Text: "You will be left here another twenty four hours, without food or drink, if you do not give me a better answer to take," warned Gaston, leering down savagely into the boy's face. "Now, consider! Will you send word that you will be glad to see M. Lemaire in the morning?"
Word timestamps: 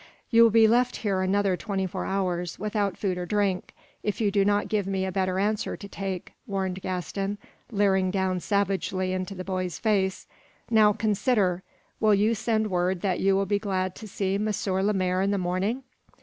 "You 0.31 0.41
will 0.41 0.49
be 0.49 0.67
left 0.67 0.95
here 0.95 1.21
another 1.21 1.55
twenty 1.55 1.85
four 1.85 2.05
hours, 2.07 2.57
without 2.57 2.97
food 2.97 3.19
or 3.19 3.27
drink, 3.27 3.75
if 4.01 4.19
you 4.19 4.31
do 4.31 4.43
not 4.43 4.67
give 4.67 4.87
me 4.87 5.05
a 5.05 5.11
better 5.11 5.37
answer 5.37 5.77
to 5.77 5.87
take," 5.87 6.33
warned 6.47 6.81
Gaston, 6.81 7.37
leering 7.71 8.09
down 8.09 8.39
savagely 8.39 9.13
into 9.13 9.35
the 9.35 9.43
boy's 9.43 9.77
face. 9.77 10.25
"Now, 10.71 10.91
consider! 10.91 11.61
Will 11.99 12.15
you 12.15 12.33
send 12.33 12.71
word 12.71 13.01
that 13.01 13.19
you 13.19 13.35
will 13.35 13.45
be 13.45 13.59
glad 13.59 13.93
to 13.97 14.07
see 14.07 14.33
M. 14.33 14.49
Lemaire 14.67 15.21
in 15.21 15.29
the 15.29 15.37
morning?" 15.37 15.83